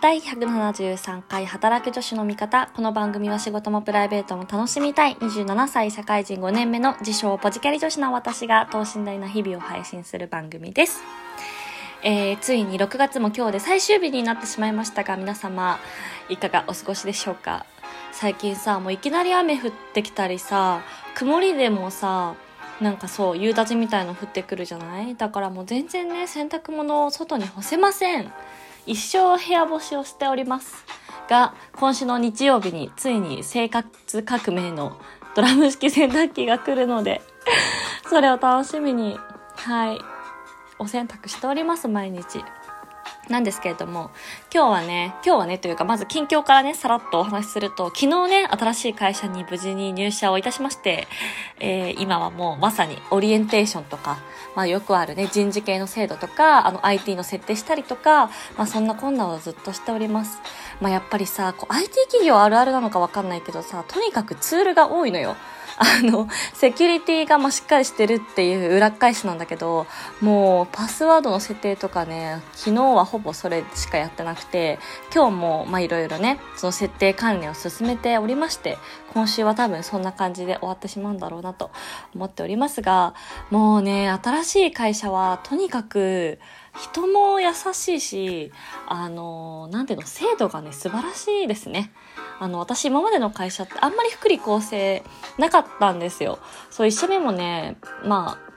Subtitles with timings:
[0.00, 2.70] 第173回働く女子の味方。
[2.76, 11.02] この番組は仕事もプライベートも楽しみたい27歳社会人5年目の自称ポジキャリ女子の私が等身大な日々を配信する番組です。
[12.04, 15.80] えー、ついに6月も今日で最終日になってしまいましたが、皆様、
[16.28, 17.66] いかがお過ごしでしょうか？
[18.12, 20.82] 最近さ、もういきなり雨降ってきたりさ、
[21.16, 22.36] 曇りでもさ、
[22.80, 25.16] なんかそう、夕立みたいの降ってくるじゃない？
[25.16, 28.32] だからもう全然ね、洗濯物を外に干せません。
[28.88, 30.86] 一生部屋干しをしております。
[31.28, 34.98] が、今週の日曜日についに生活革命の
[35.36, 37.20] ドラム式洗濯機が来るので
[38.08, 39.18] それを楽しみに、
[39.56, 39.98] はい、
[40.78, 42.42] お洗濯しております、毎日。
[43.28, 44.10] なんですけれども、
[44.52, 51.06] 今日はね、今日はねというか、まず近況からね、さらっとお話しすると、昨日ね、新しい会社に無事に入社をいたしまして、
[51.60, 54.18] えー、今はもうまさにオリエンテーションとか、
[54.54, 60.40] まあよくあるね、人事系の制度とか、あの IT の設定したりとか、まあそんな困難をずっとしております。
[60.80, 65.36] まあやっぱりさ、こう IT 企業あるあるなのかわかんないけどさ、とにかくツールが多いのよ。
[65.80, 69.86] あの、セキュリティがましっかりしてるっていう裏返しなんだけど、
[70.20, 74.78] もうパスワードの設定とかね、昨日はほほぼそれしかやってなくて、
[75.14, 78.78] 今日もまあいろいろね、その設定管理を進めておりまして、
[79.12, 81.70] 今週は多分そんな感じで終わってしまうんだろうなと
[82.14, 83.14] 思っておりますが、
[83.50, 86.38] もうね、新しい会社はとにかく、
[86.78, 88.52] 人も優しいし、
[88.86, 91.92] あの、なんていうの、制度がね、素晴らしいですね。
[92.38, 95.02] あの、私今までの会社ってあんまり福利厚生
[95.38, 96.38] なかったんですよ。
[96.70, 98.47] そう、一社目もね、まあ、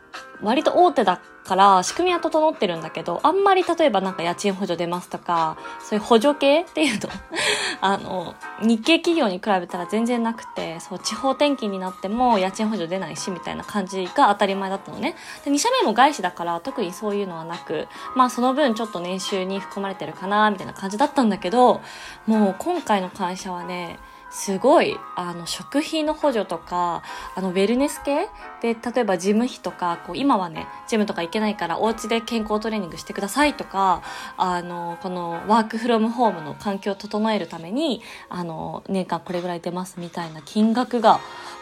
[0.42, 7.09] 割と大手だから仕組みは整ってるんだけど、あんまり例えばなんか家賃補助出ますとか、そういう補助系っていうの
[7.81, 15.16] あの、日系企業に比べたら全然なくて、そう、地方転勤になっても家賃補助出ないし、みたいな感じが当たり前だったのね。
[15.44, 21.82] で、2社目も外資だから特にそういうのはなく、まあその分ちょっと年収に含まれてるかな、みたいな感じだったんだけど、
[22.28, 24.00] もう今回の会社はね、
[24.31, 27.03] すごい、あの、食費の補助とか、
[27.35, 28.30] あの、ウェルネス系？
[28.61, 34.02] で、例えば事務費とか、こう、今はね、ジムとか行けないから、お家で健康トレーニングしてくださいとか、
[34.37, 41.15] あの、この、ワークフロムホームの環境を整えるために、あの、年間これぐらい出ますみたいな金額が、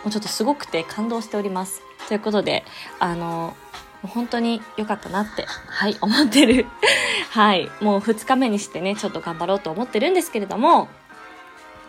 [0.04, 1.82] もうちょっとすごくて感動しております。
[2.08, 2.64] ということで、
[3.00, 3.56] あの、
[4.04, 6.68] 本当に良かったなって、はい、思ってる。
[7.32, 10.88] はい、もう2日目にしてね、ちょっと頑張ろうと思ってるんですけれども、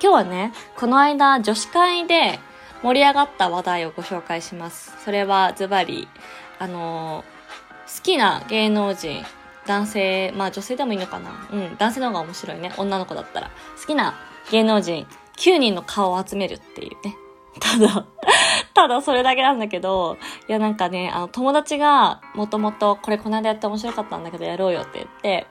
[0.02, 2.38] 今日はね、この間女子会で
[2.82, 4.94] 盛り上がった話題をご紹介します。
[5.04, 6.08] それはズバリ、
[6.58, 9.22] あのー、好きな芸能人、
[9.66, 12.72] 男性、まあ女性でもいいのかなうん、男性の方が面白いね。
[12.78, 13.50] 女の子だったら。
[13.78, 14.14] 好きな
[14.50, 15.06] 芸能人
[15.36, 17.14] 9人の顔を集めるっていうね。
[17.60, 18.06] ただ
[18.80, 20.16] ただそれだけなんだけど、
[20.48, 25.46] いやなんかね、あの友達がもともとこれこの間やって面白かったんだけどやろうよって言って、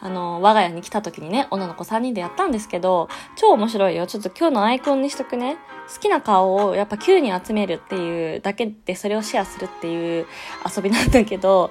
[0.00, 4.06] あの、我が家に来た時にね、女の子3人でやったんですけど、超面白いよ。
[4.06, 5.58] ちょっと今日のアイコンにしとくね。
[5.92, 10.26] 好きな顔をやっぱ9人集めるっていうだけでそれをシェアするっていう
[10.64, 11.68] 遊びなんだけど、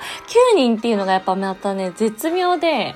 [0.53, 2.93] 9人っていうのがやっぱまたね、絶妙で、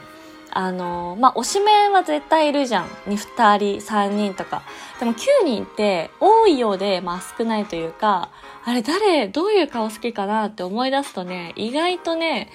[0.56, 2.86] あの、まあ、推しメンは絶対いるじゃん。
[3.08, 4.62] 2人、3人とか。
[5.00, 8.30] でも9人って多いようで、まあ、少ないというか、
[8.64, 12.50] あれ誰、どういう顔好きかなって思い出すとね、意外とね、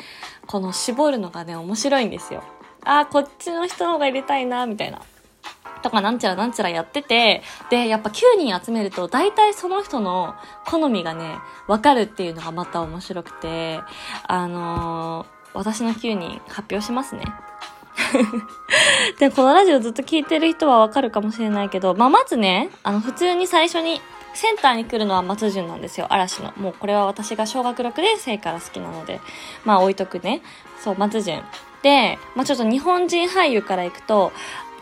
[0.46, 2.42] この絞るのがね、面白いんですよ。
[2.84, 5.02] あ、こっちの人の方が入れたいな、みたいな。
[5.82, 10.34] とかなんちゃらなんちゃらやってて、で、やっぱ9人集めると、大体その人の
[10.64, 13.80] 好みがね、わかるっていうのがまた面白くて、
[14.26, 17.24] あのー、私の9人発表しますね。
[19.18, 24.00] で、このラジオずっと聞いてる人はわかるかもしれないけど、まあ、まずね、あの、普通に最初に、
[24.34, 26.52] センターに来るのは松潤なんですよ、嵐の。
[26.56, 29.20] もうこれは私が小学6年生から好きなので、
[29.64, 30.42] まあ置いとくね。
[30.82, 31.42] そう、松潤。
[31.82, 34.32] で、まあちょっと日本人俳優から行くと、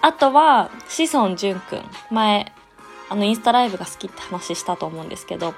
[0.02, 1.82] あとは、志尊淳くん。
[2.10, 2.52] 前、
[3.08, 5.54] あの、インスタライブが好きって話したと思うんですけど、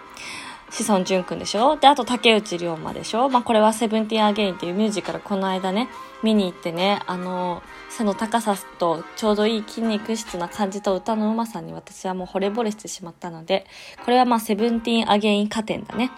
[0.71, 1.77] 志尊淳くんでしょ？
[1.77, 3.29] で、あと竹内涼真でしょ？
[3.29, 5.89] まあ、これはセブンティーンアゲインっていうミュージカルこの間ね、
[6.23, 13.67] 見に行ってね、あの、背の高さとちょうどいい筋肉質な感じと歌のうまさに私はもう惚れ惚れしてしまったので、
[14.05, 16.11] これはまあセブンティーンアゲイン加点だね。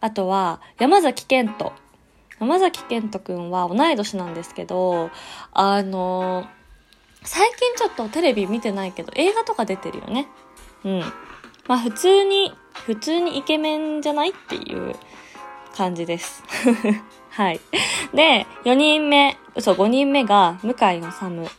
[0.00, 1.72] あとは、山崎賢人。
[2.40, 5.10] 山崎賢人くんは同い年なんですけど、
[5.52, 6.46] あの、
[7.22, 10.28] 最近ちょっとテレビ見てないけど映画とか出てるよね。
[10.84, 11.00] うん。
[11.66, 14.94] まあ普通に普通にイケメンじゃないっていう
[15.76, 16.42] 感じです。
[17.30, 17.60] はい。
[18.12, 21.50] で、4人目、嘘、5人目が向井治。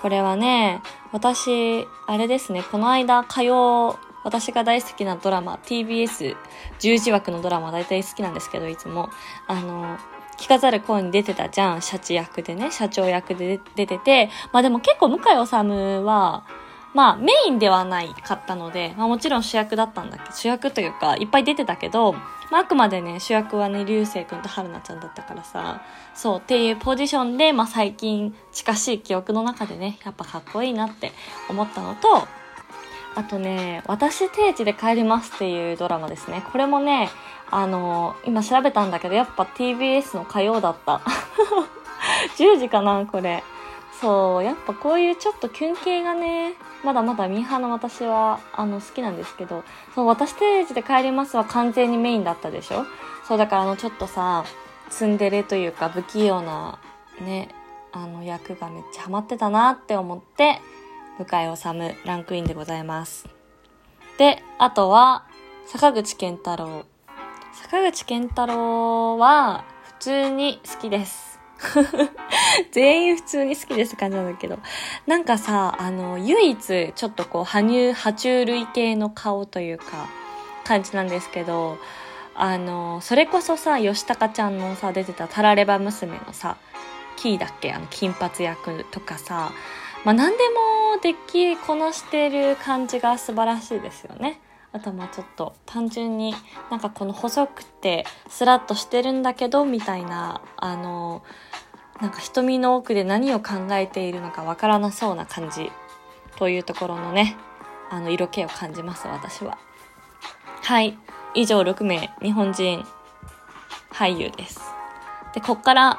[0.00, 0.82] これはね、
[1.12, 6.36] 私、あれですね、この間火曜、私が大好きなドラマ、TBS
[6.78, 9.08] 十字枠のドラマ大体好きなんですけど、いつも。
[9.46, 9.96] あの、
[10.38, 11.82] 聞かざる声に出てたじゃん。
[11.82, 15.54] 社長役でね、社長役で出てて、まあでも結構向井治
[16.04, 16.44] は、
[16.94, 22.14] まあメインではないかったので、まあもちろん主役だったんだけど、主役というかいっぱい出てたけど、
[22.50, 25.82] まああくまでね、主役はね、流星くんと春菜ちゃんだったからさ、
[26.14, 31.12] そうっていうポジションで、まあ最近近しい記憶の中でね、やっぱかっこいいなって
[31.48, 32.26] 思ったのと、
[33.14, 36.42] あとね、私定時で帰りますっていうドラマですね。
[36.52, 37.10] これもね、
[37.50, 41.00] あのー、今調べたんだけど、やっぱ TBS の火曜だった。
[42.38, 43.42] 10時かな、これ。
[44.00, 46.54] そう、やっぱこういうちょっとキュン系がね、
[46.84, 49.62] まだまだミーハーの私は、あの、好きなんですけど、
[49.94, 52.86] そう、私定時で帰りますは完全にメインだったでしょ？
[53.28, 54.44] そう、だからあの、ちょっとさ、
[54.88, 56.78] ツンデレというか不器用な、
[57.20, 57.48] ね、
[57.92, 60.60] あの役がめっちゃハマってたなって思って、
[61.18, 61.64] 向井治
[62.06, 63.28] ランクインでございます。
[64.16, 65.26] で、あとは、
[65.66, 66.86] 坂口健太郎。
[67.52, 71.29] 坂口健太郎は、普通に好きです。
[72.72, 74.58] 全員普通に好きです感じなんだけど。
[75.06, 80.08] なんかさ、あの、唯一、ちょっとこう、羽生、爬虫類系の顔というか、
[80.64, 81.78] 感じなんですけど、
[82.34, 86.56] あの、それこそさ、吉高ちゃんのさ、出てたタラレバ娘のさ、
[87.16, 87.72] キーだっけ？
[87.72, 89.52] あの、金髪役とかさ、
[90.04, 94.40] まあ、何でもできこなしてる感じが素晴らしいですよね。
[94.72, 96.32] あとまあちょっと単純に
[96.70, 101.22] なんかこの細くてスラッとしてるんだけどみたいなあの
[102.00, 105.70] なんか瞳の奥で何を考えているのかわからなそうな感じ
[106.36, 107.36] というところのね、
[107.90, 109.58] あの色気を感じます、私は。
[110.62, 110.96] はい。
[111.34, 112.84] 以上6名、日本人
[113.92, 114.60] 俳優です。
[115.34, 115.98] で、こっから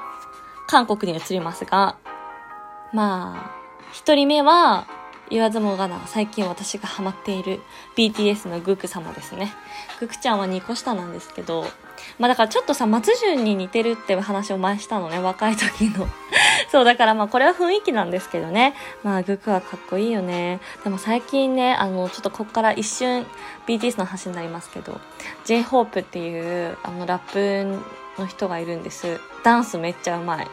[0.67, 1.97] 韓国に移りますが、
[2.93, 3.51] まあ、
[3.91, 4.87] 一人目は、
[5.29, 7.61] 言わずもがな、最近私がハマっている
[7.95, 9.53] BTS のグク様ですね。
[9.99, 11.65] グクちゃんは2個下なんですけど、
[12.19, 16.07] まあだからちょっとさ、松潤に似てるって話を前したのね、若い時の。
[16.71, 18.73] そう、だからまあこれは雰囲気なんですけどね。
[19.03, 20.59] まあグクはかっこいいよね。
[20.83, 23.25] でも最近ね、あの、ちょっとこっから一瞬
[23.67, 24.99] BTS の話になりますけど、
[25.45, 27.81] J-HOPE っていうあのラップ
[28.19, 29.19] の人がいるんです。
[29.43, 30.47] ダンスめっちゃうまい。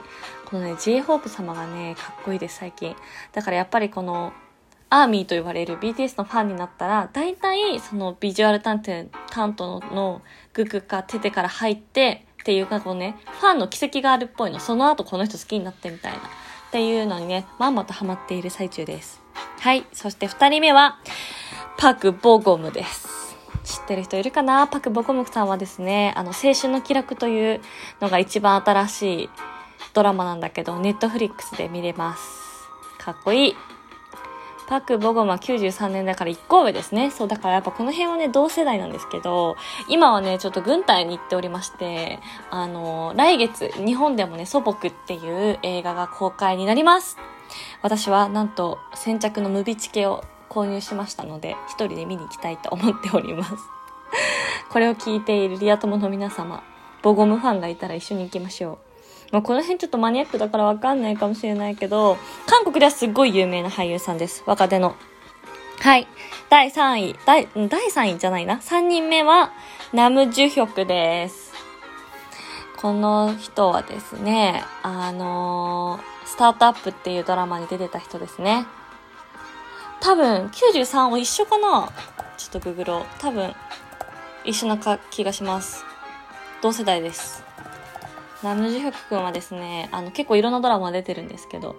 [0.44, 2.96] このね、J-HOPE 様がね、かっこいいです、最近。
[3.32, 4.32] だからやっぱりこの、
[4.90, 8.93] アーミーと言われる BTS のファンになったら、大体そのビジュアル担当
[9.31, 10.23] 担当の
[10.55, 14.61] グクかテテから入って、っていうかこうね、ファンの奇跡があるっぽいの。
[14.61, 16.19] その後この人好きになってみたいな。
[16.19, 16.23] っ
[16.70, 19.20] ていうのにね、まんまとハマっている最中です。
[19.61, 19.87] はい。
[19.93, 20.99] そして二人目は、
[21.76, 23.08] パク・ボゴムです。
[23.64, 24.67] 知ってる人いるかな？
[24.67, 27.61] パク・ボゴムさんはですね、あの、青春の記録という
[28.00, 29.31] のが一番新しい
[29.93, 32.23] ドラマなんだけど、ネットフリックスで見れます。
[32.99, 33.56] かっこいい。
[34.69, 37.11] パク・ボゴマ93年だから1個上ですね。
[37.11, 39.56] そう、だからやっぱこの辺はね、同世代なんですけど、
[39.88, 42.20] 今はね、ちょっと軍隊に行っておりまして、
[42.50, 47.17] あの、来月、日本でもね、祖母っていう映画が公開になります。
[47.81, 53.55] 私はなんと先着のムビチケを購入しましたので、一人で見に行きたいと思っております。
[54.69, 56.62] これを聞いているリア友の皆様、
[57.03, 58.88] ボゴムファンがいたら一緒に行きましょう。
[59.30, 62.16] まあ、この辺ちょっとマニアックだからわかんないかもしれないけど、
[62.46, 64.42] 韓国ではすっごい有名な俳優さんです。
[64.46, 64.96] 若手の。
[65.80, 66.08] はい。
[66.48, 67.16] 第3位。
[67.26, 68.56] 第、第3位じゃないな。
[68.56, 69.52] 3人目は、
[69.92, 71.52] ナムジュヒョクです。
[72.76, 78.66] この人はですね、あのー、スタートアップっていうドラマに出てた人ですね。
[80.00, 81.91] 多分、93を一緒かな
[82.36, 83.03] ちょっとググろう。
[83.19, 83.55] 多分、
[84.44, 84.79] 一緒な
[85.10, 85.84] 気がします。
[86.62, 87.47] 同世代です。
[88.42, 91.76] ナムジュヒョク君はですね、あの、結構いろんなドラマ出てるんですけど、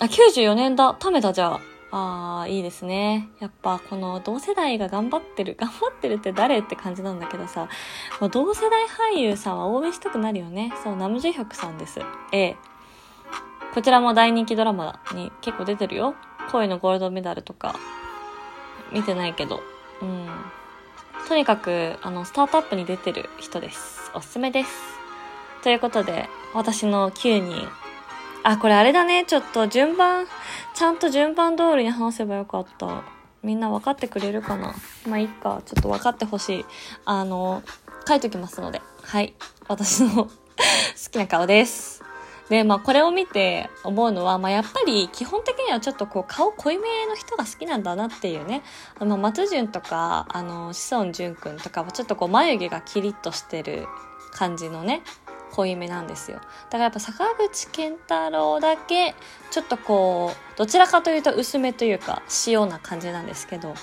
[0.00, 0.94] あ、94年だ。
[0.94, 1.60] ためだ、じゃあ。
[1.90, 3.28] ああ、いいですね。
[3.40, 5.56] やっぱ、この同世代が頑張ってる。
[5.60, 7.68] 頑張ってるって誰って感じなんだけどさ、
[8.30, 10.72] 同世代俳優さんは応援したくなるよね。
[10.84, 12.00] そう、ナムジュヒョクさんです。
[12.32, 12.56] ええ。
[13.74, 16.14] こちらも大人気ドラマに結構出てるよ。
[16.52, 17.74] 恋のゴールドメダルとか、
[18.92, 19.60] 見てないけど。
[20.00, 20.28] うん。
[21.26, 24.10] とにかく、あの、スタートアップに出てる人です。
[24.14, 24.97] おすすめです。
[25.62, 27.68] ということで、私の9人。
[28.44, 29.24] あ、これあれだね。
[29.26, 30.26] ちょっと順番、
[30.74, 33.02] ちゃんと順番通りに話せばよかった。
[33.42, 34.74] みんな分かってくれるかな？
[35.06, 35.62] まあいいか。
[35.66, 36.64] ちょっと分かってほしい。
[37.04, 37.62] あの、
[38.06, 38.80] 書いときますので。
[39.02, 39.34] はい。
[39.68, 40.30] 私の 好
[41.10, 42.02] きな顔です。
[42.48, 48.62] で、まあこれを見て思うのは、まあやっぱり基本的にはちょっとこう顔濃いめの人が好きなんだなっていうね。
[48.98, 53.86] あ、松潤とか、あの、志尊淳くんとかはちょっとこう眉毛がキリッとしてる
[54.32, 55.02] 感じのね、
[55.52, 56.38] 濃いめなんですよ。
[56.38, 59.14] だからやっぱ坂口健太郎だけ、
[59.50, 63.74] ちょっとこう、どちらかというと薄めというか、塩な感じなんですけど、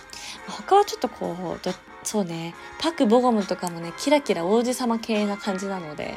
[0.48, 1.70] 他はちょっとこう、
[2.04, 6.16] そうね、パク・ボゴムとかもね、キラキラ王子様系な感じなので、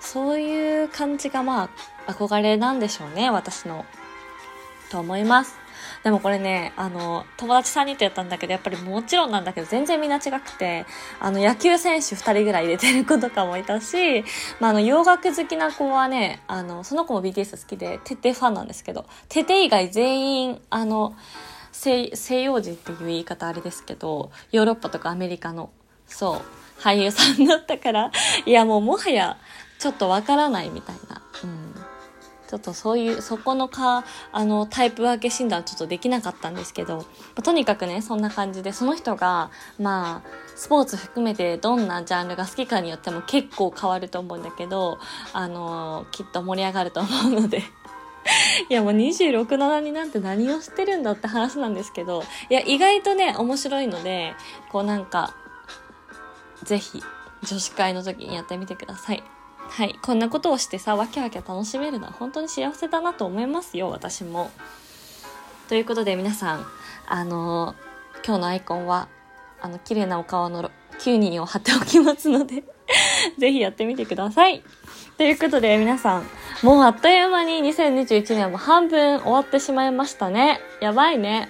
[0.00, 1.70] そういう感じがま
[2.06, 3.84] あ、憧れなんでしょうね、私の。
[4.90, 5.59] と思います。
[6.02, 10.86] でもこれね、あの、友達3人とやったんだけど、やっぱりもちろんなんだけど、全然みんな違くて、
[11.20, 14.24] あの、野球選手2人ぐらい入れてる子とかもいたし、
[14.60, 21.14] まあ、あの、洋楽好きな子はね、あの、その子も BTS 好きで、テテファンなんですけど、テテ以外全員、あの、
[21.72, 25.70] 西西洋人っていう言い方あれですけど、ヨーロッパとかアメリカの、
[26.06, 26.42] そ
[26.78, 28.10] う、俳優さんだったから、
[28.44, 29.36] いやもうもはや、
[29.78, 31.22] ちょっとわからないみたいな。
[32.50, 37.04] ちょっとそういう、そこのか、あの、タイプ分け診断ちょっとできなかったんですけど、ま
[37.36, 44.98] あ、とにかくね、そんな感じで、その人が、まあ、スポーツ含めてどんなジャンルが好きかによっても結構変わると思うんだけど、
[45.32, 47.62] あの、きっと盛り上がると思うので
[48.68, 54.34] いやもう26、7になんて何をしてるんだって話なんですけど、いや意外とね、面白いので、
[54.72, 55.34] こうなんか、
[56.64, 57.00] ぜひ、
[57.44, 59.22] 女子会の時にやってみてください。
[59.70, 59.96] はい。
[60.02, 64.50] こんなことをしてさ、わきわき楽しめるのは本当に幸せだなと思いますよ、私も。
[65.68, 66.66] ということで皆さん、
[67.06, 69.08] あのー、今日のアイコンは、
[69.60, 72.64] あの、綺麗なお顔の9人を貼っておきますので
[73.38, 74.62] ぜひやってみてください。
[75.16, 76.26] ということで皆さん、
[76.62, 80.60] もうあっという間に2021年も半分終わってしまいましたね。
[80.80, 81.48] やばいね。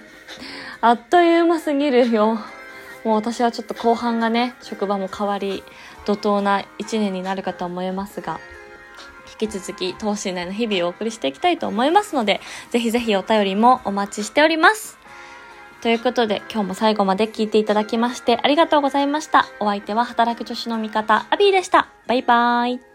[0.79, 2.37] あっという間すぎるよ。
[3.03, 5.63] もう私はちょっと後半がね、職場も変わり、
[6.05, 8.39] 怒涛な1年になるかと思いますが、
[9.41, 14.99] 引き続き等身大の日々をお送りしていきたいと思いますので、ぜひぜひお便りもお待ちしております。
[15.81, 19.47] ということで、今日も最後まで聞いていただきましてありがとうございました。
[19.59, 21.89] お相手は働く女子の味方、アビーでした。
[22.07, 22.90] バイバーイ。